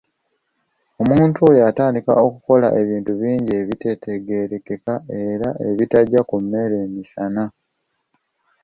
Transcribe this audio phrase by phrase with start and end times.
[1.01, 4.93] Omuntu oyo atandika okukola ebintu bingi ebitategeerekeka
[5.23, 7.43] era ebitajja ku mmere misana!